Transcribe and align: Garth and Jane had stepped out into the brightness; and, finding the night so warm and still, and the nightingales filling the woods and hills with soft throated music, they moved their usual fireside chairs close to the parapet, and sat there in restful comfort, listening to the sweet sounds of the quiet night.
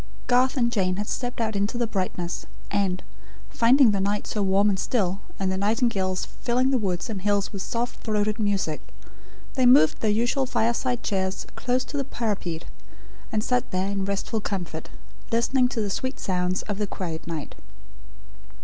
Garth 0.25 0.57
and 0.57 0.71
Jane 0.71 0.95
had 0.95 1.05
stepped 1.07 1.39
out 1.39 1.55
into 1.55 1.77
the 1.77 1.85
brightness; 1.85 2.47
and, 2.71 3.03
finding 3.51 3.91
the 3.91 3.99
night 4.01 4.25
so 4.25 4.41
warm 4.41 4.67
and 4.67 4.79
still, 4.79 5.19
and 5.37 5.51
the 5.51 5.59
nightingales 5.59 6.25
filling 6.25 6.71
the 6.71 6.79
woods 6.79 7.07
and 7.07 7.21
hills 7.21 7.53
with 7.53 7.61
soft 7.61 8.03
throated 8.03 8.39
music, 8.39 8.81
they 9.53 9.67
moved 9.67 9.99
their 10.01 10.09
usual 10.09 10.47
fireside 10.47 11.03
chairs 11.03 11.45
close 11.55 11.83
to 11.83 11.97
the 11.97 12.03
parapet, 12.03 12.65
and 13.31 13.43
sat 13.43 13.69
there 13.69 13.89
in 13.91 14.03
restful 14.03 14.41
comfort, 14.41 14.89
listening 15.31 15.67
to 15.67 15.81
the 15.81 15.91
sweet 15.91 16.19
sounds 16.19 16.63
of 16.63 16.79
the 16.79 16.87
quiet 16.87 17.27
night. 17.27 17.53